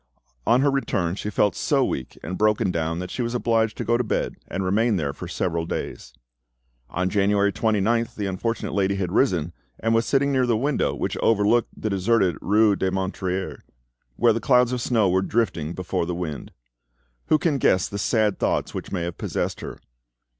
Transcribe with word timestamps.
On 0.47 0.61
her 0.61 0.71
return 0.71 1.13
she 1.13 1.29
felt 1.29 1.53
so 1.55 1.85
weak 1.85 2.17
and 2.23 2.35
broken 2.35 2.71
down 2.71 2.97
that 2.97 3.11
she 3.11 3.21
was 3.21 3.35
obliged 3.35 3.77
to 3.77 3.83
go 3.83 3.97
to 3.97 4.03
bed 4.03 4.35
and 4.47 4.63
remain 4.63 4.95
there 4.95 5.13
for 5.13 5.27
several 5.27 5.67
days. 5.67 6.11
On 6.89 7.07
January 7.07 7.53
29th 7.53 8.15
the 8.15 8.25
unfortunate 8.25 8.73
lady 8.73 8.95
had 8.95 9.11
risen, 9.11 9.53
and 9.79 9.93
was 9.93 10.07
sitting 10.07 10.31
near 10.31 10.47
the 10.47 10.57
window 10.57 10.95
which 10.95 11.17
overlooked 11.17 11.69
the 11.79 11.87
deserted 11.91 12.35
rue 12.41 12.75
des 12.75 12.89
Menetriers, 12.89 13.61
where 14.15 14.33
clouds 14.39 14.71
of 14.71 14.81
snow 14.81 15.07
were 15.07 15.21
drifting 15.21 15.73
before 15.73 16.07
the 16.07 16.15
wind. 16.15 16.51
Who 17.27 17.37
can 17.37 17.59
guess 17.59 17.87
the 17.87 17.99
sad 17.99 18.39
thoughts 18.39 18.73
which 18.73 18.91
may 18.91 19.03
have 19.03 19.19
possessed 19.19 19.61
her? 19.61 19.77